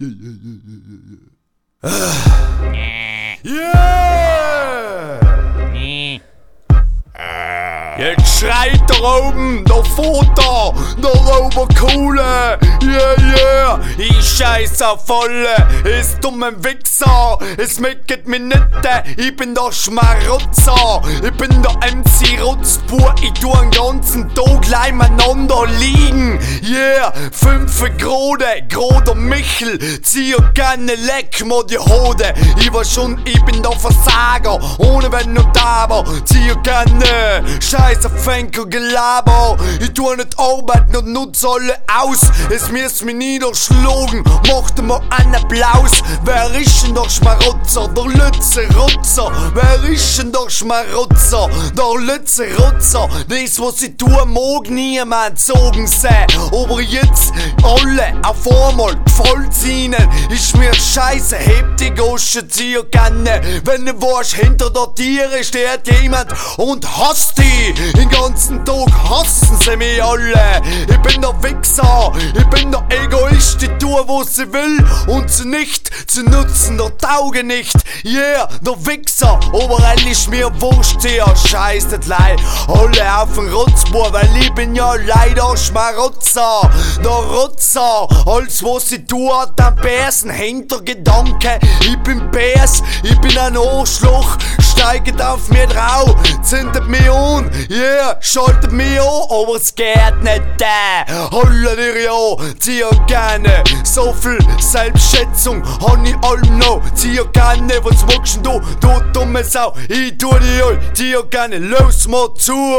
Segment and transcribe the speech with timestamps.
[0.00, 0.14] Yeah, äh.
[0.14, 1.88] yeah, yeah, yeah, yeah.
[3.42, 3.78] Yeah!
[7.98, 10.72] Jetzt schreit da oben der Vater,
[11.02, 12.58] der Obercoole.
[12.80, 15.48] Yeah, yeah, ich scheiß auf volle,
[15.84, 17.38] ist dummen Wichser.
[17.56, 18.66] Es meckert mich nicht,
[19.16, 21.02] ich bin der Schmarotzer.
[21.24, 24.92] Ich bin der MC Rotzpur, ich tu den ganzen Tag gleich
[25.78, 26.38] liegen.
[26.62, 32.32] Yeah, fünf Grode, Grode Michel, zieh gerne leck mal die Hode.
[32.60, 38.66] Ich war schon, ich bin der Versager, ohne wenn und aber, zieh gerne Scheiße, Fenker,
[38.66, 39.56] Gelaber.
[39.80, 42.20] Ich tu nicht arbeiten und nutz alle aus.
[42.50, 46.02] Es müsst mich niederschlagen, macht mir einen Applaus.
[46.24, 47.88] Wer ist denn der Schmarotzer?
[47.88, 49.30] Der Lütze Rutzer.
[49.54, 51.48] Wer ist denn der Schmarotzer?
[51.76, 53.08] Der Lütze Rutzer.
[53.28, 56.26] Das, was ich tue, mag niemand sagen sehen.
[56.52, 60.08] Aber jetzt alle auf einmal gefällt's ihnen.
[60.30, 62.44] Ist mir scheiße, heb die Gosche,
[62.90, 63.40] gerne.
[63.64, 67.74] Wenn du weißt, hinter der Tiere steht jemand und hasst die.
[67.92, 70.62] Den ganzen Tag hassen sie mich alle.
[70.88, 75.44] Ich bin der Wichser, ich bin der Egoist, ich tue, was sie will und sie
[75.44, 77.74] nicht zu nutzen, der Tauge nicht.
[78.04, 82.36] Yeah, der Wichser, überall ist mir wurscht, hier scheiß das Lei.
[82.68, 86.70] Alle auf den Rotzbohr, weil ich bin ja leider Schmarotzer.
[87.02, 91.58] Der Rotzer, alles was ich tue, hat einen bäsen Hintergedanke.
[91.80, 96.77] Ich bin Bärs, ich bin ein Arschloch, steigt auf mir drauf, zündet
[97.48, 101.30] an, yeah, schaltet mich an, aber es geht nicht da.
[101.30, 108.04] Holla dir ja, zieh gerne, so viel Selbstschätzung hab ich allem noch, zieh gerne, was
[108.06, 112.78] denn du, du dumme Sau, ich tu dir all, zieh gerne, los mal zu,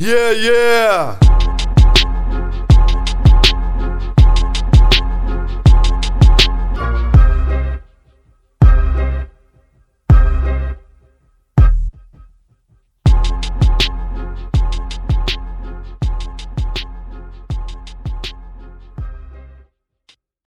[0.00, 1.33] yeah, yeah.